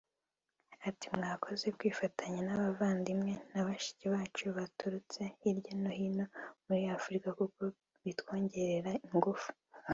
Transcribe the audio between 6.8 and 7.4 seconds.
Afurika